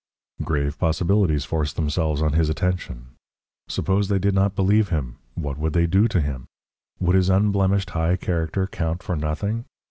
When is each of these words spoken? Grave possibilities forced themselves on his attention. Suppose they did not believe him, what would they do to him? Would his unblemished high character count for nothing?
Grave 0.41 0.79
possibilities 0.79 1.45
forced 1.45 1.75
themselves 1.75 2.23
on 2.23 2.33
his 2.33 2.49
attention. 2.49 3.09
Suppose 3.67 4.07
they 4.07 4.17
did 4.17 4.33
not 4.33 4.55
believe 4.55 4.89
him, 4.89 5.17
what 5.35 5.59
would 5.59 5.73
they 5.73 5.85
do 5.85 6.07
to 6.07 6.19
him? 6.19 6.47
Would 6.99 7.15
his 7.15 7.29
unblemished 7.29 7.91
high 7.91 8.15
character 8.15 8.65
count 8.65 9.03
for 9.03 9.15
nothing? 9.15 9.65